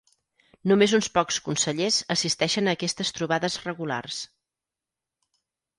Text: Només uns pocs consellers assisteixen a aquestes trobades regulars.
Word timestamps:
Només 0.71 0.95
uns 0.99 1.09
pocs 1.17 1.37
consellers 1.49 1.99
assisteixen 2.15 2.71
a 2.71 2.75
aquestes 2.79 3.15
trobades 3.19 3.61
regulars. 3.69 4.25